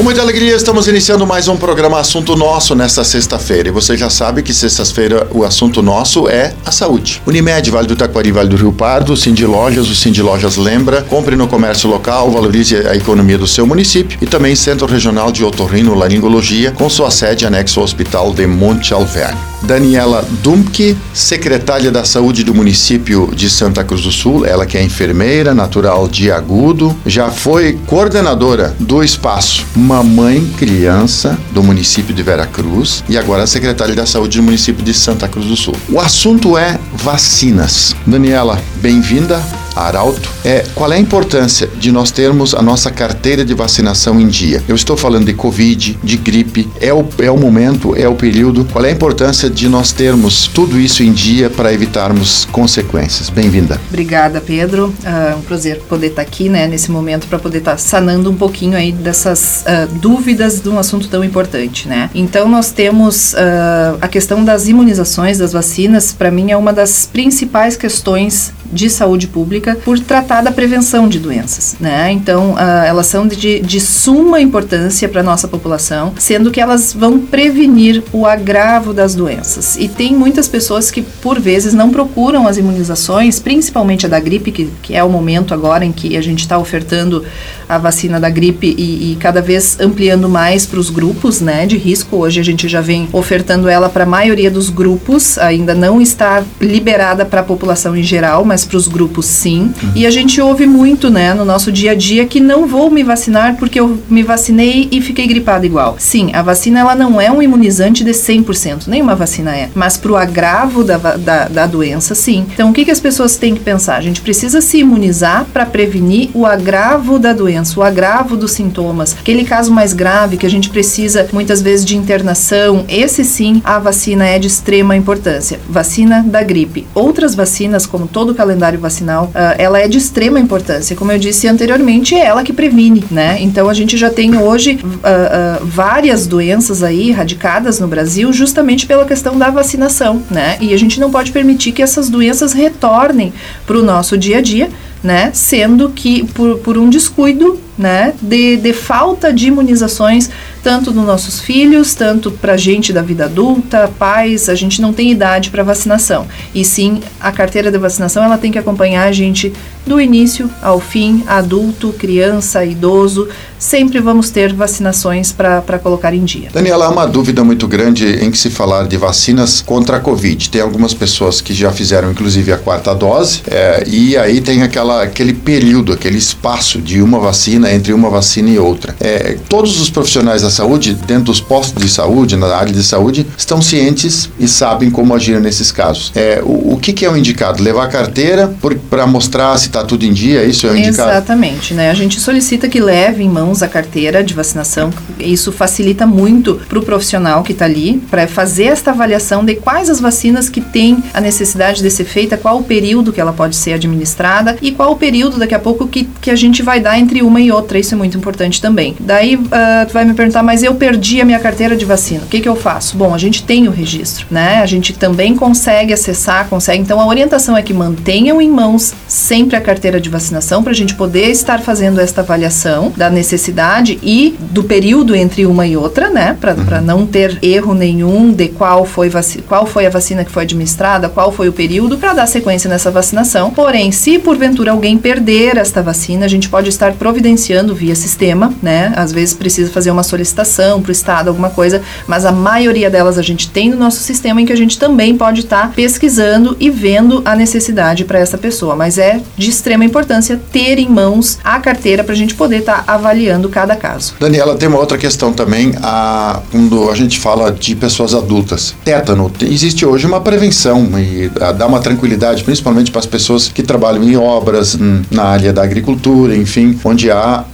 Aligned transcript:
Com 0.00 0.04
muita 0.04 0.22
alegria, 0.22 0.56
estamos 0.56 0.88
iniciando 0.88 1.26
mais 1.26 1.46
um 1.46 1.58
programa 1.58 2.00
Assunto 2.00 2.34
Nosso 2.34 2.74
nesta 2.74 3.04
sexta-feira. 3.04 3.68
E 3.68 3.70
você 3.70 3.98
já 3.98 4.08
sabe 4.08 4.42
que 4.42 4.54
sexta-feira 4.54 5.28
o 5.30 5.44
assunto 5.44 5.82
nosso 5.82 6.26
é 6.26 6.54
a 6.64 6.72
saúde. 6.72 7.20
Unimed, 7.26 7.70
Vale 7.70 7.86
do 7.86 7.94
Taquari, 7.94 8.32
Vale 8.32 8.48
do 8.48 8.56
Rio 8.56 8.72
Pardo, 8.72 9.14
Cindy 9.14 9.44
Lojas, 9.44 9.90
o 9.90 9.94
Cindy 9.94 10.22
Lojas 10.22 10.56
lembra, 10.56 11.02
compre 11.02 11.36
no 11.36 11.46
comércio 11.46 11.86
local, 11.86 12.30
valorize 12.30 12.76
a 12.76 12.96
economia 12.96 13.36
do 13.36 13.46
seu 13.46 13.66
município 13.66 14.16
e 14.22 14.26
também 14.26 14.56
Centro 14.56 14.86
Regional 14.86 15.30
de 15.30 15.44
Otorrino 15.44 15.92
Laringologia, 15.92 16.70
com 16.70 16.88
sua 16.88 17.10
sede 17.10 17.44
anexo 17.44 17.78
ao 17.78 17.84
Hospital 17.84 18.32
de 18.32 18.46
Monte 18.46 18.94
Alverne. 18.94 19.50
Daniela 19.62 20.26
Dumke, 20.42 20.96
secretária 21.12 21.90
da 21.90 22.04
Saúde 22.04 22.42
do 22.42 22.54
município 22.54 23.30
de 23.34 23.50
Santa 23.50 23.84
Cruz 23.84 24.00
do 24.00 24.10
Sul, 24.10 24.46
ela 24.46 24.64
que 24.64 24.78
é 24.78 24.82
enfermeira, 24.82 25.54
natural 25.54 26.08
de 26.08 26.32
Agudo, 26.32 26.96
já 27.04 27.30
foi 27.30 27.69
coordenadora 27.90 28.72
do 28.78 29.02
espaço 29.02 29.66
Mamãe 29.74 30.46
Criança 30.56 31.36
do 31.50 31.60
município 31.60 32.14
de 32.14 32.22
Veracruz 32.22 33.02
e 33.08 33.18
agora 33.18 33.48
secretária 33.48 33.96
da 33.96 34.06
Saúde 34.06 34.38
do 34.38 34.44
município 34.44 34.84
de 34.84 34.94
Santa 34.94 35.26
Cruz 35.26 35.46
do 35.46 35.56
Sul. 35.56 35.74
O 35.88 35.98
assunto 35.98 36.56
é 36.56 36.78
vacinas. 36.92 37.96
Daniela, 38.06 38.62
bem-vinda. 38.76 39.42
Arauto, 39.74 40.28
é 40.44 40.64
qual 40.74 40.92
é 40.92 40.96
a 40.96 40.98
importância 40.98 41.68
de 41.78 41.92
nós 41.92 42.10
termos 42.10 42.54
a 42.54 42.62
nossa 42.62 42.90
carteira 42.90 43.44
de 43.44 43.54
vacinação 43.54 44.20
em 44.20 44.26
dia? 44.26 44.62
Eu 44.68 44.74
estou 44.74 44.96
falando 44.96 45.26
de 45.26 45.34
Covid, 45.34 45.98
de 46.02 46.16
gripe, 46.16 46.68
é 46.80 46.92
o, 46.92 47.06
é 47.18 47.30
o 47.30 47.36
momento, 47.36 47.94
é 47.96 48.08
o 48.08 48.14
período. 48.14 48.66
Qual 48.72 48.84
é 48.84 48.88
a 48.88 48.92
importância 48.92 49.48
de 49.48 49.68
nós 49.68 49.92
termos 49.92 50.46
tudo 50.46 50.78
isso 50.78 51.02
em 51.02 51.12
dia 51.12 51.48
para 51.48 51.72
evitarmos 51.72 52.46
consequências? 52.46 53.30
Bem-vinda. 53.30 53.80
Obrigada, 53.88 54.40
Pedro. 54.40 54.92
É 55.04 55.34
um 55.34 55.42
prazer 55.42 55.80
poder 55.88 56.08
estar 56.08 56.22
aqui, 56.22 56.48
né, 56.48 56.66
nesse 56.66 56.90
momento 56.90 57.26
para 57.26 57.38
poder 57.38 57.58
estar 57.58 57.78
sanando 57.78 58.30
um 58.30 58.36
pouquinho 58.36 58.76
aí 58.76 58.92
dessas 58.92 59.64
uh, 59.66 59.92
dúvidas 59.98 60.60
de 60.60 60.68
um 60.68 60.78
assunto 60.78 61.08
tão 61.08 61.22
importante, 61.22 61.88
né? 61.88 62.10
Então 62.14 62.48
nós 62.48 62.70
temos 62.70 63.34
uh, 63.34 63.98
a 64.00 64.08
questão 64.08 64.44
das 64.44 64.68
imunizações, 64.68 65.38
das 65.38 65.52
vacinas. 65.52 66.12
Para 66.12 66.30
mim 66.30 66.50
é 66.50 66.56
uma 66.56 66.72
das 66.72 67.08
principais 67.10 67.76
questões 67.76 68.52
de 68.72 68.88
saúde 68.88 69.26
pública 69.26 69.59
por 69.84 69.98
tratar 69.98 70.42
da 70.42 70.50
prevenção 70.50 71.08
de 71.08 71.18
doenças, 71.18 71.76
né? 71.80 72.10
Então, 72.12 72.54
uh, 72.54 72.84
elas 72.84 73.06
são 73.06 73.26
de, 73.26 73.60
de 73.60 73.80
suma 73.80 74.40
importância 74.40 75.08
para 75.08 75.20
a 75.20 75.24
nossa 75.24 75.46
população, 75.48 76.12
sendo 76.18 76.50
que 76.50 76.60
elas 76.60 76.92
vão 76.92 77.18
prevenir 77.18 78.02
o 78.12 78.26
agravo 78.26 78.92
das 78.92 79.14
doenças. 79.14 79.76
E 79.76 79.88
tem 79.88 80.14
muitas 80.14 80.48
pessoas 80.48 80.90
que, 80.90 81.02
por 81.02 81.40
vezes, 81.40 81.74
não 81.74 81.90
procuram 81.90 82.46
as 82.46 82.56
imunizações, 82.56 83.38
principalmente 83.38 84.06
a 84.06 84.08
da 84.08 84.20
gripe, 84.20 84.52
que, 84.52 84.70
que 84.82 84.96
é 84.96 85.02
o 85.04 85.08
momento 85.10 85.54
agora 85.54 85.84
em 85.84 85.92
que 85.92 86.16
a 86.16 86.22
gente 86.22 86.40
está 86.40 86.58
ofertando 86.58 87.24
a 87.68 87.78
vacina 87.78 88.18
da 88.18 88.28
gripe 88.28 88.74
e, 88.76 89.12
e 89.12 89.16
cada 89.16 89.40
vez 89.40 89.78
ampliando 89.80 90.28
mais 90.28 90.66
para 90.66 90.80
os 90.80 90.90
grupos, 90.90 91.40
né, 91.40 91.66
de 91.66 91.76
risco. 91.76 92.16
Hoje 92.16 92.40
a 92.40 92.44
gente 92.44 92.68
já 92.68 92.80
vem 92.80 93.08
ofertando 93.12 93.68
ela 93.68 93.88
para 93.88 94.04
a 94.04 94.06
maioria 94.06 94.50
dos 94.50 94.70
grupos, 94.70 95.38
ainda 95.38 95.74
não 95.74 96.00
está 96.00 96.42
liberada 96.60 97.24
para 97.24 97.40
a 97.40 97.44
população 97.44 97.96
em 97.96 98.02
geral, 98.02 98.44
mas 98.44 98.64
para 98.64 98.76
os 98.76 98.88
grupos 98.88 99.26
sim. 99.26 99.49
Uhum. 99.58 99.92
E 99.94 100.06
a 100.06 100.10
gente 100.10 100.40
ouve 100.40 100.66
muito, 100.66 101.10
né, 101.10 101.34
no 101.34 101.44
nosso 101.44 101.70
dia 101.72 101.92
a 101.92 101.94
dia 101.94 102.26
que 102.26 102.40
não 102.40 102.66
vou 102.66 102.90
me 102.90 103.02
vacinar 103.02 103.56
porque 103.56 103.80
eu 103.80 103.98
me 104.08 104.22
vacinei 104.22 104.88
e 104.90 105.00
fiquei 105.00 105.26
gripada 105.26 105.66
igual. 105.66 105.96
Sim, 105.98 106.30
a 106.32 106.42
vacina 106.42 106.80
ela 106.80 106.94
não 106.94 107.20
é 107.20 107.30
um 107.30 107.42
imunizante 107.42 108.04
de 108.04 108.12
100%, 108.12 108.86
nenhuma 108.86 109.14
vacina 109.14 109.56
é. 109.56 109.68
Mas 109.74 109.96
para 109.96 110.12
o 110.12 110.16
agravo 110.16 110.84
da, 110.84 110.96
da, 110.96 111.48
da, 111.48 111.66
doença, 111.66 112.14
sim. 112.14 112.46
Então 112.52 112.70
o 112.70 112.72
que, 112.72 112.84
que 112.84 112.90
as 112.90 113.00
pessoas 113.00 113.36
têm 113.36 113.54
que 113.54 113.60
pensar? 113.60 113.96
A 113.96 114.00
gente 114.00 114.20
precisa 114.20 114.60
se 114.60 114.78
imunizar 114.78 115.46
para 115.52 115.66
prevenir 115.66 116.30
o 116.34 116.46
agravo 116.46 117.18
da 117.18 117.32
doença, 117.32 117.78
o 117.78 117.82
agravo 117.82 118.36
dos 118.36 118.52
sintomas. 118.52 119.16
Aquele 119.18 119.44
caso 119.44 119.72
mais 119.72 119.92
grave 119.92 120.36
que 120.36 120.46
a 120.46 120.50
gente 120.50 120.70
precisa 120.70 121.28
muitas 121.32 121.62
vezes 121.62 121.84
de 121.84 121.96
internação, 121.96 122.84
esse 122.88 123.24
sim, 123.24 123.60
a 123.64 123.78
vacina 123.78 124.26
é 124.26 124.38
de 124.38 124.46
extrema 124.46 124.96
importância. 124.96 125.58
Vacina 125.68 126.22
da 126.26 126.42
gripe. 126.42 126.86
Outras 126.94 127.34
vacinas, 127.34 127.86
como 127.86 128.06
todo 128.06 128.30
o 128.30 128.34
calendário 128.34 128.78
vacinal, 128.78 129.30
ela 129.58 129.78
é 129.78 129.88
de 129.88 129.98
extrema 129.98 130.38
importância. 130.38 130.96
Como 130.96 131.12
eu 131.12 131.18
disse 131.18 131.46
anteriormente, 131.46 132.14
é 132.14 132.24
ela 132.24 132.42
que 132.42 132.52
previne, 132.52 133.04
né? 133.10 133.38
Então 133.40 133.68
a 133.68 133.74
gente 133.74 133.96
já 133.96 134.10
tem 134.10 134.36
hoje 134.36 134.78
uh, 134.82 135.62
uh, 135.62 135.66
várias 135.66 136.26
doenças 136.26 136.82
aí 136.82 137.10
radicadas 137.10 137.80
no 137.80 137.88
Brasil 137.88 138.32
justamente 138.32 138.86
pela 138.86 139.04
questão 139.04 139.38
da 139.38 139.50
vacinação, 139.50 140.22
né? 140.30 140.56
E 140.60 140.74
a 140.74 140.78
gente 140.78 140.98
não 141.00 141.10
pode 141.10 141.32
permitir 141.32 141.72
que 141.72 141.82
essas 141.82 142.08
doenças 142.08 142.52
retornem 142.52 143.32
para 143.66 143.78
o 143.78 143.82
nosso 143.82 144.16
dia 144.16 144.38
a 144.38 144.40
dia, 144.40 144.68
né? 145.02 145.30
Sendo 145.32 145.90
que 145.90 146.24
por, 146.32 146.58
por 146.58 146.78
um 146.78 146.88
descuido 146.88 147.58
né, 147.80 148.12
de, 148.20 148.58
de 148.58 148.74
falta 148.74 149.32
de 149.32 149.48
imunizações, 149.48 150.28
tanto 150.62 150.92
nos 150.92 151.06
nossos 151.06 151.40
filhos, 151.40 151.94
tanto 151.94 152.30
para 152.30 152.56
gente 152.56 152.92
da 152.92 153.02
vida 153.02 153.24
adulta, 153.24 153.90
pais, 153.98 154.48
a 154.48 154.54
gente 154.54 154.80
não 154.80 154.92
tem 154.92 155.10
idade 155.10 155.50
para 155.50 155.62
vacinação. 155.62 156.26
E 156.54 156.64
sim, 156.64 157.00
a 157.20 157.32
carteira 157.32 157.70
de 157.70 157.78
vacinação 157.78 158.22
ela 158.22 158.38
tem 158.38 158.52
que 158.52 158.58
acompanhar 158.58 159.08
a 159.08 159.12
gente 159.12 159.52
do 159.86 160.00
início 160.00 160.50
ao 160.62 160.80
fim, 160.80 161.24
adulto, 161.26 161.92
criança, 161.92 162.64
idoso, 162.64 163.28
sempre 163.58 164.00
vamos 164.00 164.30
ter 164.30 164.54
vacinações 164.54 165.32
para 165.32 165.78
colocar 165.82 166.14
em 166.14 166.24
dia. 166.24 166.48
Daniela, 166.52 166.86
há 166.86 166.90
uma 166.90 167.06
dúvida 167.06 167.44
muito 167.44 167.68
grande 167.68 168.24
em 168.24 168.30
que 168.30 168.38
se 168.38 168.50
falar 168.50 168.86
de 168.86 168.96
vacinas 168.96 169.60
contra 169.60 169.98
a 169.98 170.00
Covid. 170.00 170.48
Tem 170.48 170.60
algumas 170.60 170.94
pessoas 170.94 171.40
que 171.40 171.52
já 171.52 171.70
fizeram, 171.70 172.10
inclusive, 172.10 172.52
a 172.52 172.56
quarta 172.56 172.94
dose, 172.94 173.42
é, 173.46 173.84
e 173.86 174.16
aí 174.16 174.40
tem 174.40 174.62
aquela, 174.62 175.02
aquele 175.02 175.34
período, 175.34 175.92
aquele 175.92 176.18
espaço 176.18 176.80
de 176.80 177.02
uma 177.02 177.18
vacina 177.18 177.72
entre 177.72 177.92
uma 177.92 178.08
vacina 178.08 178.48
e 178.48 178.58
outra. 178.58 178.94
É, 179.00 179.36
todos 179.48 179.80
os 179.80 179.90
profissionais 179.90 180.42
da 180.42 180.50
saúde, 180.50 180.94
dentro 180.94 181.24
dos 181.24 181.40
postos 181.40 181.82
de 181.82 181.90
saúde, 181.90 182.36
na 182.36 182.46
área 182.54 182.72
de 182.72 182.82
saúde, 182.82 183.26
estão 183.36 183.60
cientes 183.60 184.30
e 184.38 184.48
sabem 184.48 184.90
como 184.90 185.14
agir 185.14 185.40
nesses 185.40 185.70
casos. 185.70 186.12
É, 186.14 186.40
o, 186.44 186.74
o 186.74 186.78
que, 186.78 186.92
que, 186.92 187.04
é 187.04 187.10
o 187.10 187.16
indicado? 187.16 187.62
Levar 187.62 187.88
carteira 187.88 188.52
para 188.88 189.06
mostrar 189.06 189.56
se 189.58 189.68
está 189.70 189.84
tudo 189.84 190.04
em 190.04 190.12
dia? 190.12 190.44
Isso 190.44 190.66
é 190.66 190.70
o 190.70 190.76
indicado? 190.76 191.10
Exatamente. 191.10 191.74
Né? 191.74 191.90
A 191.90 191.94
gente 191.94 192.20
solicita 192.20 192.68
que 192.68 192.80
leve 192.80 193.22
em 193.22 193.28
mãos 193.28 193.62
a 193.62 193.68
carteira 193.68 194.22
de 194.22 194.34
vacinação. 194.34 194.90
Isso 195.18 195.52
facilita 195.52 196.06
muito 196.06 196.60
para 196.68 196.78
o 196.78 196.82
profissional 196.82 197.42
que 197.42 197.52
está 197.52 197.64
ali 197.64 198.02
para 198.10 198.26
fazer 198.26 198.64
esta 198.64 198.90
avaliação 198.90 199.44
de 199.44 199.54
quais 199.54 199.88
as 199.88 200.00
vacinas 200.00 200.48
que 200.48 200.60
tem 200.60 201.02
a 201.14 201.20
necessidade 201.20 201.82
de 201.82 201.90
ser 201.90 202.04
feita, 202.04 202.36
qual 202.36 202.58
o 202.58 202.64
período 202.64 203.12
que 203.12 203.20
ela 203.20 203.32
pode 203.32 203.56
ser 203.56 203.74
administrada 203.74 204.56
e 204.60 204.72
qual 204.72 204.92
o 204.92 204.96
período 204.96 205.38
daqui 205.38 205.54
a 205.54 205.58
pouco 205.58 205.86
que, 205.86 206.04
que 206.20 206.30
a 206.30 206.36
gente 206.36 206.62
vai 206.62 206.80
dar 206.80 206.98
entre 206.98 207.22
uma 207.22 207.40
e 207.40 207.50
outra 207.50 207.70
outra, 207.70 207.78
isso 207.78 207.94
é 207.94 207.96
muito 207.96 208.16
importante 208.16 208.60
também. 208.60 208.96
Daí 208.98 209.36
uh, 209.36 209.86
tu 209.86 209.92
vai 209.92 210.04
me 210.04 210.14
perguntar, 210.14 210.42
mas 210.42 210.62
eu 210.62 210.74
perdi 210.74 211.20
a 211.20 211.24
minha 211.24 211.38
carteira 211.38 211.76
de 211.76 211.84
vacina, 211.84 212.22
o 212.24 212.26
que, 212.26 212.40
que 212.40 212.48
eu 212.48 212.56
faço? 212.56 212.96
Bom, 212.96 213.14
a 213.14 213.18
gente 213.18 213.44
tem 213.44 213.68
o 213.68 213.70
registro, 213.70 214.26
né? 214.30 214.60
A 214.60 214.66
gente 214.66 214.92
também 214.92 215.36
consegue 215.36 215.92
acessar, 215.92 216.48
consegue. 216.48 216.82
Então 216.82 217.00
a 217.00 217.06
orientação 217.06 217.56
é 217.56 217.62
que 217.62 217.72
mantenham 217.72 218.40
em 218.40 218.50
mãos 218.50 218.92
sempre 219.06 219.56
a 219.56 219.59
carteira 219.60 220.00
de 220.00 220.08
vacinação 220.08 220.62
para 220.62 220.72
a 220.72 220.74
gente 220.74 220.94
poder 220.94 221.30
estar 221.30 221.60
fazendo 221.60 222.00
esta 222.00 222.20
avaliação 222.20 222.92
da 222.96 223.10
necessidade 223.10 223.98
e 224.02 224.36
do 224.40 224.64
período 224.64 225.14
entre 225.14 225.46
uma 225.46 225.66
e 225.66 225.76
outra, 225.76 226.10
né? 226.10 226.36
Para 226.40 226.54
uhum. 226.54 226.80
não 226.84 227.06
ter 227.06 227.38
erro 227.42 227.74
nenhum 227.74 228.32
de 228.32 228.48
qual 228.48 228.84
foi, 228.84 229.10
qual 229.46 229.66
foi 229.66 229.86
a 229.86 229.90
vacina 229.90 230.24
que 230.24 230.30
foi 230.30 230.44
administrada, 230.44 231.08
qual 231.08 231.32
foi 231.32 231.48
o 231.48 231.52
período, 231.52 231.98
para 231.98 232.12
dar 232.12 232.26
sequência 232.26 232.68
nessa 232.68 232.90
vacinação. 232.90 233.50
Porém, 233.50 233.92
se 233.92 234.18
porventura 234.18 234.70
alguém 234.70 234.98
perder 234.98 235.56
esta 235.56 235.82
vacina, 235.82 236.24
a 236.24 236.28
gente 236.28 236.48
pode 236.48 236.68
estar 236.68 236.92
providenciando 236.94 237.74
via 237.74 237.94
sistema, 237.94 238.52
né? 238.62 238.92
Às 238.96 239.12
vezes 239.12 239.34
precisa 239.34 239.70
fazer 239.70 239.90
uma 239.90 240.02
solicitação 240.02 240.80
para 240.80 240.90
o 240.90 240.92
Estado, 240.92 241.28
alguma 241.28 241.50
coisa, 241.50 241.82
mas 242.06 242.24
a 242.24 242.32
maioria 242.32 242.90
delas 242.90 243.18
a 243.18 243.22
gente 243.22 243.50
tem 243.50 243.70
no 243.70 243.76
nosso 243.76 244.00
sistema 244.00 244.40
em 244.40 244.46
que 244.46 244.52
a 244.52 244.56
gente 244.56 244.78
também 244.78 245.16
pode 245.16 245.40
estar 245.40 245.68
tá 245.68 245.72
pesquisando 245.74 246.56
e 246.58 246.70
vendo 246.70 247.22
a 247.24 247.34
necessidade 247.34 248.04
para 248.04 248.18
essa 248.18 248.38
pessoa. 248.38 248.76
Mas 248.76 248.98
é 248.98 249.20
de 249.36 249.49
extrema 249.50 249.84
importância 249.84 250.40
ter 250.50 250.78
em 250.78 250.88
mãos 250.88 251.38
a 251.44 251.58
carteira 251.58 252.02
para 252.02 252.14
a 252.14 252.16
gente 252.16 252.34
poder 252.34 252.58
estar 252.60 252.84
tá 252.84 252.94
avaliando 252.94 253.48
cada 253.48 253.76
caso. 253.76 254.14
Daniela, 254.18 254.56
tem 254.56 254.68
uma 254.68 254.78
outra 254.78 254.96
questão 254.96 255.32
também, 255.32 255.74
a, 255.82 256.40
quando 256.50 256.90
a 256.90 256.94
gente 256.94 257.18
fala 257.18 257.50
de 257.52 257.74
pessoas 257.74 258.14
adultas. 258.14 258.74
Tétano, 258.84 259.30
existe 259.42 259.84
hoje 259.84 260.06
uma 260.06 260.20
prevenção 260.20 260.88
e 260.98 261.30
a, 261.40 261.52
dá 261.52 261.66
uma 261.66 261.80
tranquilidade, 261.80 262.44
principalmente 262.44 262.90
para 262.90 263.00
as 263.00 263.06
pessoas 263.06 263.48
que 263.48 263.62
trabalham 263.62 264.02
em 264.02 264.16
obras, 264.16 264.78
na 265.10 265.24
área 265.24 265.52
da 265.52 265.62
agricultura, 265.62 266.34
enfim, 266.34 266.78
onde 266.84 267.10
há 267.10 267.44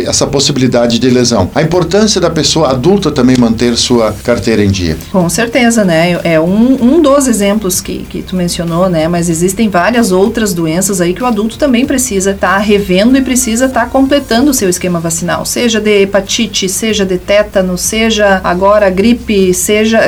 essa 0.00 0.26
possibilidade 0.26 0.98
de 0.98 1.08
lesão. 1.08 1.50
A 1.54 1.62
importância 1.62 2.20
da 2.20 2.30
pessoa 2.30 2.70
adulta 2.70 3.10
também 3.10 3.36
manter 3.36 3.76
sua 3.76 4.12
carteira 4.24 4.64
em 4.64 4.70
dia. 4.70 4.96
Com 5.12 5.28
certeza, 5.28 5.84
né? 5.84 6.18
É 6.24 6.40
um, 6.40 6.78
um 6.82 7.02
dos 7.02 7.26
exemplos 7.26 7.80
que, 7.80 8.06
que 8.08 8.22
tu 8.22 8.36
mencionou, 8.36 8.88
né? 8.88 9.08
Mas 9.08 9.28
existem 9.28 9.68
várias 9.68 10.12
outras 10.12 10.52
doenças 10.52 11.00
aí 11.04 11.14
que 11.14 11.22
o 11.22 11.26
adulto 11.26 11.58
também 11.58 11.86
precisa 11.86 12.32
estar 12.32 12.54
tá 12.54 12.58
revendo 12.58 13.16
e 13.16 13.22
precisa 13.22 13.66
estar 13.66 13.84
tá 13.84 13.86
completando 13.86 14.50
o 14.50 14.54
seu 14.54 14.68
esquema 14.68 15.00
vacinal, 15.00 15.44
seja 15.44 15.80
de 15.80 16.02
hepatite, 16.02 16.68
seja 16.68 17.04
de 17.04 17.18
tétano, 17.18 17.78
seja 17.78 18.40
agora 18.42 18.90
gripe, 18.90 19.52
seja, 19.54 20.00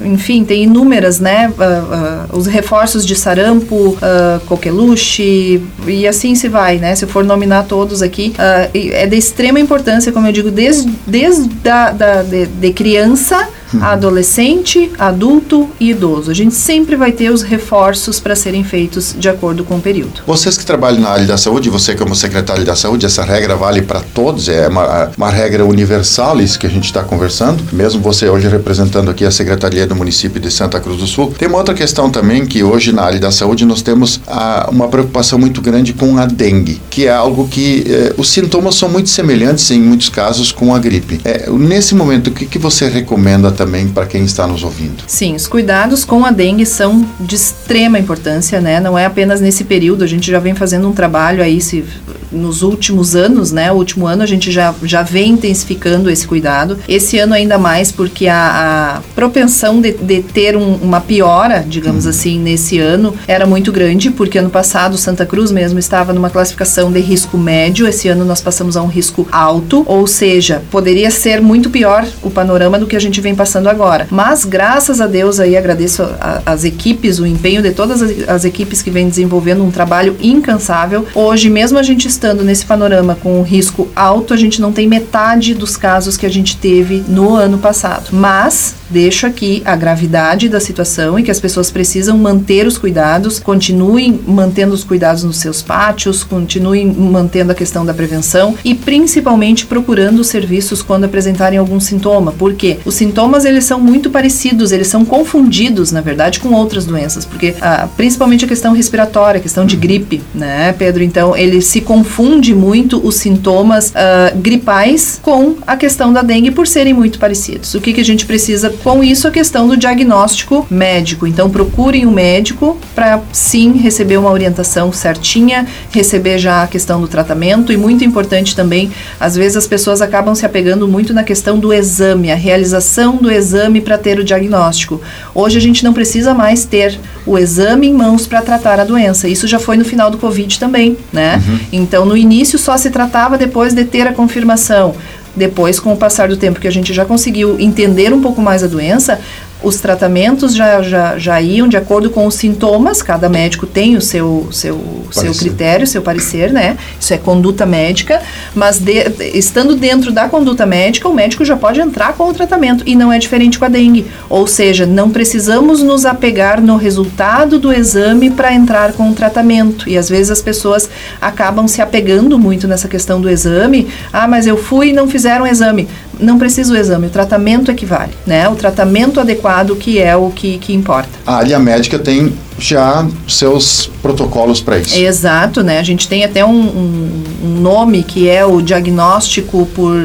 enfim, 0.00 0.44
tem 0.44 0.64
inúmeras, 0.64 1.20
né? 1.20 1.48
Uh, 1.48 2.34
uh, 2.34 2.38
os 2.38 2.46
reforços 2.46 3.06
de 3.06 3.14
sarampo, 3.14 3.74
uh, 3.74 4.40
coqueluche 4.46 5.62
e 5.86 6.06
assim 6.06 6.34
se 6.34 6.48
vai, 6.48 6.78
né? 6.78 6.94
Se 6.94 7.04
eu 7.04 7.08
for 7.08 7.24
nominar 7.24 7.64
todos 7.64 8.02
aqui, 8.02 8.34
é 8.72 9.06
de 9.06 9.16
extrema 9.16 9.60
importância, 9.60 10.12
como 10.12 10.26
eu 10.26 10.32
digo, 10.32 10.50
desde, 10.50 10.90
desde 11.06 11.48
da, 11.48 11.90
da 11.90 12.22
de, 12.22 12.46
de 12.46 12.72
criança 12.72 13.48
uhum. 13.72 13.82
adolescente, 13.82 14.90
adulto 14.98 15.68
e 15.78 15.90
idoso. 15.90 16.30
A 16.30 16.34
gente 16.34 16.54
sempre 16.54 16.96
vai 16.96 17.12
ter 17.12 17.30
os 17.30 17.42
reforços 17.42 18.20
para 18.20 18.34
serem 18.34 18.64
feitos 18.64 19.14
de 19.18 19.28
acordo 19.28 19.64
com 19.64 19.76
o 19.76 19.80
período. 19.80 20.22
Vocês 20.26 20.56
que 20.56 20.64
trabalham 20.64 21.00
na 21.00 21.10
área 21.10 21.26
da 21.26 21.36
saúde, 21.36 21.70
você 21.70 21.94
como 21.94 22.14
secretário 22.14 22.64
da 22.64 22.76
saúde, 22.76 23.06
essa 23.06 23.22
regra 23.22 23.56
vale 23.56 23.82
para 23.82 24.00
todos? 24.00 24.48
É 24.48 24.68
uma, 24.68 25.10
uma 25.16 25.30
regra 25.30 25.64
universal 25.64 26.30
isso 26.40 26.58
que 26.58 26.66
a 26.66 26.70
gente 26.70 26.84
está 26.84 27.02
conversando? 27.02 27.62
Mesmo 27.72 28.00
você 28.00 28.28
hoje 28.28 28.48
representando 28.48 29.10
aqui 29.10 29.24
a 29.24 29.30
Secretaria 29.30 29.86
do 29.86 29.94
município 29.94 30.40
de 30.40 30.50
Santa 30.50 30.78
Cruz 30.80 30.98
do 30.98 31.06
Sul. 31.06 31.32
Tem 31.36 31.48
uma 31.48 31.58
outra 31.58 31.74
questão 31.74 32.10
também 32.10 32.46
que 32.46 32.62
hoje 32.62 32.92
na 32.92 33.02
área 33.02 33.18
da 33.18 33.30
saúde 33.30 33.64
nós 33.64 33.82
temos 33.82 34.20
a, 34.26 34.68
uma 34.70 34.88
preocupação 34.88 35.38
muito 35.38 35.60
grande 35.60 35.92
com 35.92 36.18
a 36.18 36.26
dengue, 36.26 36.80
que 36.90 37.06
é 37.06 37.12
algo 37.12 37.48
que 37.48 37.84
eh, 37.86 38.14
os 38.16 38.28
sintomas 38.28 38.74
são 38.74 38.88
muito 38.88 39.08
semelhantes 39.08 39.70
em 39.70 39.80
muitos 39.80 40.08
casos 40.08 40.52
com 40.52 40.74
a 40.74 40.78
gripe. 40.78 41.20
É, 41.24 41.48
nesse 41.50 41.94
momento, 41.94 42.28
o 42.28 42.30
que, 42.30 42.46
que 42.46 42.58
você 42.58 42.88
recomenda 42.88 43.50
também 43.60 43.88
para 43.88 44.06
quem 44.06 44.24
está 44.24 44.46
nos 44.46 44.64
ouvindo. 44.64 45.04
Sim, 45.06 45.34
os 45.34 45.46
cuidados 45.46 46.02
com 46.02 46.24
a 46.24 46.30
dengue 46.30 46.64
são 46.64 47.06
de 47.20 47.34
extrema 47.34 47.98
importância, 47.98 48.58
né? 48.58 48.80
Não 48.80 48.98
é 48.98 49.04
apenas 49.04 49.38
nesse 49.38 49.64
período, 49.64 50.02
a 50.02 50.06
gente 50.06 50.30
já 50.30 50.38
vem 50.38 50.54
fazendo 50.54 50.88
um 50.88 50.92
trabalho 50.92 51.42
aí 51.42 51.60
se 51.60 51.84
nos 52.32 52.62
últimos 52.62 53.14
anos, 53.14 53.52
né? 53.52 53.70
O 53.70 53.74
último 53.74 54.06
ano 54.06 54.22
a 54.22 54.26
gente 54.26 54.50
já, 54.50 54.74
já 54.82 55.02
vem 55.02 55.32
intensificando 55.32 56.08
esse 56.08 56.26
cuidado. 56.26 56.78
Esse 56.88 57.18
ano 57.18 57.34
ainda 57.34 57.58
mais 57.58 57.92
porque 57.92 58.28
a, 58.28 58.96
a 58.96 59.00
propensão 59.14 59.80
de, 59.80 59.92
de 59.92 60.22
ter 60.22 60.56
um, 60.56 60.76
uma 60.76 61.00
piora, 61.00 61.64
digamos 61.66 62.04
uhum. 62.04 62.10
assim, 62.10 62.38
nesse 62.38 62.78
ano 62.78 63.14
era 63.26 63.46
muito 63.46 63.70
grande, 63.72 64.10
porque 64.10 64.38
ano 64.38 64.50
passado 64.50 64.96
Santa 64.96 65.26
Cruz 65.26 65.50
mesmo 65.50 65.78
estava 65.78 66.12
numa 66.12 66.30
classificação 66.30 66.90
de 66.90 67.00
risco 67.00 67.36
médio, 67.36 67.86
esse 67.86 68.08
ano 68.08 68.24
nós 68.24 68.40
passamos 68.40 68.76
a 68.76 68.82
um 68.82 68.86
risco 68.86 69.26
alto, 69.30 69.84
ou 69.86 70.06
seja, 70.06 70.62
poderia 70.70 71.10
ser 71.10 71.40
muito 71.40 71.68
pior 71.68 72.06
o 72.22 72.30
panorama 72.30 72.78
do 72.78 72.86
que 72.86 72.96
a 72.96 73.00
gente 73.00 73.20
vem 73.20 73.34
passando 73.34 73.49
agora. 73.56 74.06
Mas 74.10 74.44
graças 74.44 75.00
a 75.00 75.06
Deus 75.06 75.40
aí 75.40 75.56
agradeço 75.56 76.02
as 76.44 76.64
equipes, 76.64 77.18
o 77.18 77.26
empenho 77.26 77.62
de 77.62 77.72
todas 77.72 78.02
as, 78.02 78.28
as 78.28 78.44
equipes 78.44 78.82
que 78.82 78.90
vêm 78.90 79.08
desenvolvendo 79.08 79.64
um 79.64 79.70
trabalho 79.70 80.16
incansável. 80.20 81.06
Hoje 81.14 81.50
mesmo 81.50 81.78
a 81.78 81.82
gente 81.82 82.06
estando 82.08 82.44
nesse 82.44 82.64
panorama 82.64 83.16
com 83.20 83.42
risco 83.42 83.88
alto, 83.94 84.34
a 84.34 84.36
gente 84.36 84.60
não 84.60 84.72
tem 84.72 84.88
metade 84.88 85.54
dos 85.54 85.76
casos 85.76 86.16
que 86.16 86.26
a 86.26 86.30
gente 86.30 86.56
teve 86.56 87.04
no 87.08 87.34
ano 87.34 87.58
passado. 87.58 88.08
Mas 88.12 88.74
deixo 88.90 89.26
aqui 89.26 89.62
a 89.64 89.76
gravidade 89.76 90.48
da 90.48 90.60
situação 90.60 91.18
e 91.18 91.22
que 91.22 91.30
as 91.30 91.40
pessoas 91.40 91.70
precisam 91.70 92.18
manter 92.18 92.66
os 92.66 92.76
cuidados, 92.76 93.38
continuem 93.38 94.20
mantendo 94.26 94.74
os 94.74 94.84
cuidados 94.84 95.22
nos 95.22 95.36
seus 95.36 95.62
pátios, 95.62 96.24
continuem 96.24 96.86
mantendo 96.86 97.52
a 97.52 97.54
questão 97.54 97.86
da 97.86 97.94
prevenção 97.94 98.54
e 98.64 98.74
principalmente 98.74 99.66
procurando 99.66 100.20
os 100.20 100.26
serviços 100.26 100.82
quando 100.82 101.04
apresentarem 101.04 101.58
algum 101.58 101.78
sintoma, 101.78 102.32
porque 102.32 102.78
os 102.84 102.94
sintomas 102.94 103.39
eles 103.44 103.64
são 103.64 103.80
muito 103.80 104.10
parecidos, 104.10 104.72
eles 104.72 104.88
são 104.88 105.04
confundidos, 105.04 105.92
na 105.92 106.00
verdade, 106.00 106.40
com 106.40 106.52
outras 106.52 106.84
doenças, 106.84 107.24
porque 107.24 107.54
ah, 107.60 107.88
principalmente 107.96 108.44
a 108.44 108.48
questão 108.48 108.72
respiratória, 108.72 109.38
a 109.38 109.42
questão 109.42 109.64
de 109.66 109.76
gripe, 109.76 110.22
né, 110.34 110.72
Pedro? 110.72 111.02
Então 111.02 111.36
ele 111.36 111.60
se 111.60 111.80
confunde 111.80 112.54
muito 112.54 113.04
os 113.06 113.16
sintomas 113.16 113.90
uh, 113.90 114.36
gripais 114.36 115.18
com 115.22 115.56
a 115.66 115.76
questão 115.76 116.12
da 116.12 116.22
dengue 116.22 116.50
por 116.50 116.66
serem 116.66 116.94
muito 116.94 117.18
parecidos. 117.18 117.74
O 117.74 117.80
que, 117.80 117.92
que 117.92 118.00
a 118.00 118.04
gente 118.04 118.26
precisa 118.26 118.70
com 118.82 119.02
isso? 119.02 119.26
A 119.26 119.30
questão 119.30 119.66
do 119.66 119.76
diagnóstico 119.76 120.66
médico. 120.70 121.26
Então, 121.26 121.50
procurem 121.50 122.06
o 122.06 122.08
um 122.08 122.12
médico 122.12 122.78
para 122.94 123.20
sim 123.32 123.72
receber 123.72 124.16
uma 124.16 124.30
orientação 124.30 124.92
certinha, 124.92 125.66
receber 125.90 126.38
já 126.38 126.62
a 126.62 126.66
questão 126.66 127.00
do 127.00 127.08
tratamento 127.08 127.72
e 127.72 127.76
muito 127.76 128.04
importante 128.04 128.54
também, 128.54 128.90
às 129.18 129.34
vezes 129.36 129.56
as 129.56 129.66
pessoas 129.66 130.02
acabam 130.02 130.34
se 130.34 130.44
apegando 130.44 130.86
muito 130.86 131.12
na 131.12 131.24
questão 131.24 131.58
do 131.58 131.72
exame, 131.72 132.30
a 132.30 132.34
realização 132.34 133.16
do 133.16 133.29
exame 133.30 133.80
para 133.80 133.96
ter 133.96 134.18
o 134.18 134.24
diagnóstico. 134.24 135.00
Hoje 135.34 135.58
a 135.58 135.60
gente 135.60 135.84
não 135.84 135.92
precisa 135.92 136.34
mais 136.34 136.64
ter 136.64 136.98
o 137.24 137.38
exame 137.38 137.86
em 137.86 137.94
mãos 137.94 138.26
para 138.26 138.42
tratar 138.42 138.80
a 138.80 138.84
doença. 138.84 139.28
Isso 139.28 139.46
já 139.46 139.58
foi 139.58 139.76
no 139.76 139.84
final 139.84 140.10
do 140.10 140.18
Covid 140.18 140.58
também, 140.58 140.96
né? 141.12 141.40
Uhum. 141.46 141.58
Então 141.72 142.00
então, 142.00 142.08
no 142.08 142.16
início 142.16 142.58
só 142.58 142.78
se 142.78 142.88
tratava 142.88 143.36
depois 143.36 143.74
de 143.74 143.84
ter 143.84 144.06
a 144.06 144.12
confirmação. 144.14 144.94
Depois, 145.36 145.78
com 145.78 145.92
o 145.92 145.96
passar 145.98 146.28
do 146.28 146.36
tempo 146.36 146.58
que 146.58 146.66
a 146.66 146.70
gente 146.70 146.94
já 146.94 147.04
conseguiu 147.04 147.60
entender 147.60 148.10
um 148.14 148.22
pouco 148.22 148.40
mais 148.40 148.64
a 148.64 148.66
doença, 148.66 149.20
os 149.62 149.76
tratamentos 149.76 150.54
já, 150.54 150.82
já, 150.82 151.18
já 151.18 151.40
iam 151.40 151.68
de 151.68 151.76
acordo 151.76 152.10
com 152.10 152.26
os 152.26 152.34
sintomas, 152.34 153.02
cada 153.02 153.28
médico 153.28 153.66
tem 153.66 153.96
o 153.96 154.00
seu, 154.00 154.48
seu, 154.50 154.80
seu 155.10 155.34
critério, 155.34 155.86
seu 155.86 156.02
parecer, 156.02 156.52
né? 156.52 156.76
Isso 156.98 157.12
é 157.12 157.18
conduta 157.18 157.66
médica, 157.66 158.22
mas 158.54 158.78
de, 158.78 158.92
estando 159.34 159.76
dentro 159.76 160.12
da 160.12 160.28
conduta 160.28 160.64
médica, 160.64 161.08
o 161.08 161.14
médico 161.14 161.44
já 161.44 161.56
pode 161.56 161.80
entrar 161.80 162.14
com 162.14 162.28
o 162.28 162.32
tratamento 162.32 162.84
e 162.86 162.94
não 162.94 163.12
é 163.12 163.18
diferente 163.18 163.58
com 163.58 163.64
a 163.64 163.68
dengue. 163.68 164.06
Ou 164.28 164.46
seja, 164.46 164.86
não 164.86 165.10
precisamos 165.10 165.82
nos 165.82 166.06
apegar 166.06 166.60
no 166.60 166.76
resultado 166.76 167.58
do 167.58 167.72
exame 167.72 168.30
para 168.30 168.52
entrar 168.52 168.92
com 168.92 169.10
o 169.10 169.14
tratamento. 169.14 169.88
E 169.88 169.98
às 169.98 170.08
vezes 170.08 170.30
as 170.30 170.40
pessoas 170.40 170.88
acabam 171.20 171.68
se 171.68 171.82
apegando 171.82 172.38
muito 172.38 172.66
nessa 172.66 172.88
questão 172.88 173.20
do 173.20 173.28
exame. 173.28 173.88
Ah, 174.12 174.26
mas 174.26 174.46
eu 174.46 174.56
fui 174.56 174.88
e 174.88 174.92
não 174.92 175.06
fizeram 175.06 175.44
o 175.44 175.48
exame 175.48 175.88
não 176.20 176.38
precisa 176.38 176.72
o 176.72 176.76
exame, 176.76 177.06
o 177.06 177.10
tratamento 177.10 177.70
é 177.70 177.74
que 177.74 177.86
vale, 177.86 178.12
né? 178.26 178.48
O 178.48 178.54
tratamento 178.54 179.20
adequado 179.20 179.76
que 179.76 179.98
é 179.98 180.16
o 180.16 180.30
que, 180.30 180.58
que 180.58 180.72
importa. 180.72 181.08
A 181.26 181.36
área 181.36 181.58
médica 181.58 181.98
tem 181.98 182.32
já 182.60 183.06
seus 183.26 183.90
protocolos 184.02 184.60
para 184.60 184.78
isso. 184.78 184.96
Exato, 184.96 185.62
né? 185.62 185.78
A 185.78 185.82
gente 185.82 186.06
tem 186.06 186.24
até 186.24 186.44
um, 186.44 186.50
um, 186.50 187.24
um, 187.44 187.60
nome 187.60 188.02
que 188.02 188.28
é 188.28 188.44
o 188.44 188.60
diagnóstico 188.60 189.66
por. 189.74 189.96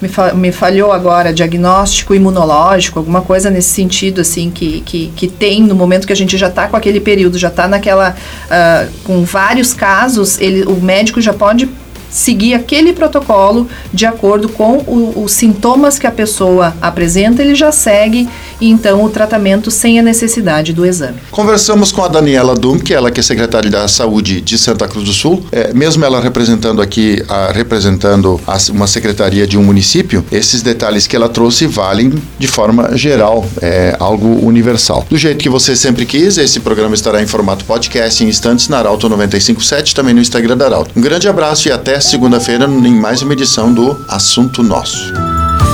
Me, 0.00 0.08
fa, 0.08 0.32
me 0.32 0.52
falhou 0.52 0.92
agora, 0.92 1.32
diagnóstico 1.32 2.14
imunológico, 2.14 2.98
alguma 2.98 3.20
coisa 3.20 3.50
nesse 3.50 3.70
sentido, 3.70 4.20
assim, 4.20 4.50
que, 4.50 4.80
que, 4.82 5.12
que 5.16 5.26
tem 5.26 5.62
no 5.62 5.74
momento 5.74 6.06
que 6.06 6.12
a 6.12 6.16
gente 6.16 6.38
já 6.38 6.48
está 6.48 6.68
com 6.68 6.76
aquele 6.76 7.00
período, 7.00 7.36
já 7.36 7.48
está 7.48 7.66
naquela. 7.66 8.14
Uh, 8.46 8.92
com 9.04 9.24
vários 9.24 9.74
casos, 9.74 10.38
ele, 10.38 10.64
o 10.64 10.80
médico 10.80 11.20
já 11.20 11.32
pode 11.32 11.68
seguir 12.14 12.54
aquele 12.54 12.92
protocolo 12.92 13.68
de 13.92 14.06
acordo 14.06 14.48
com 14.48 14.78
o, 14.86 15.24
os 15.24 15.32
sintomas 15.32 15.98
que 15.98 16.06
a 16.06 16.12
pessoa 16.12 16.72
apresenta, 16.80 17.42
ele 17.42 17.56
já 17.56 17.72
segue 17.72 18.28
então 18.60 19.02
o 19.04 19.10
tratamento 19.10 19.68
sem 19.68 19.98
a 19.98 20.02
necessidade 20.02 20.72
do 20.72 20.86
exame. 20.86 21.18
Conversamos 21.32 21.90
com 21.90 22.04
a 22.04 22.08
Daniela 22.08 22.54
Dum, 22.54 22.78
que 22.78 22.94
ela 22.94 23.10
que 23.10 23.18
é 23.18 23.22
secretária 23.22 23.68
da 23.68 23.88
Saúde 23.88 24.40
de 24.40 24.56
Santa 24.56 24.86
Cruz 24.86 25.04
do 25.04 25.12
Sul, 25.12 25.44
é, 25.50 25.74
mesmo 25.74 26.04
ela 26.04 26.20
representando 26.20 26.80
aqui, 26.80 27.20
a, 27.28 27.50
representando 27.50 28.40
a, 28.46 28.56
uma 28.70 28.86
secretaria 28.86 29.44
de 29.44 29.58
um 29.58 29.62
município, 29.64 30.24
esses 30.30 30.62
detalhes 30.62 31.08
que 31.08 31.16
ela 31.16 31.28
trouxe 31.28 31.66
valem 31.66 32.12
de 32.38 32.46
forma 32.46 32.96
geral, 32.96 33.44
é 33.60 33.96
algo 33.98 34.46
universal. 34.46 35.04
Do 35.10 35.18
jeito 35.18 35.38
que 35.38 35.48
você 35.48 35.74
sempre 35.74 36.06
quis, 36.06 36.38
esse 36.38 36.60
programa 36.60 36.94
estará 36.94 37.20
em 37.20 37.26
formato 37.26 37.64
podcast 37.64 38.22
em 38.22 38.28
instantes 38.28 38.68
na 38.68 38.78
Arauto 38.78 39.08
957, 39.08 39.96
também 39.96 40.14
no 40.14 40.20
Instagram 40.20 40.56
da 40.56 40.66
Arauto. 40.66 40.92
Um 40.96 41.00
grande 41.00 41.28
abraço 41.28 41.68
e 41.68 41.72
até 41.72 42.03
segunda-feira 42.04 42.66
em 42.66 42.94
mais 42.94 43.22
uma 43.22 43.32
edição 43.32 43.72
do 43.72 43.98
Assunto 44.06 44.62
Nosso. 44.62 45.12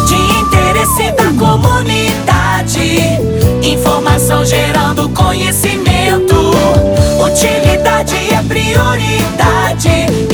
De 0.06 0.14
interesse 0.14 1.10
da 1.12 1.24
comunidade, 1.32 3.00
informação 3.62 4.44
gerando 4.44 5.08
conhecimento. 5.08 6.36
Utilidade 7.20 8.14
é 8.32 8.42
prioridade. 8.46 10.29